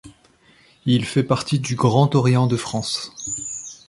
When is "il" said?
0.87-1.05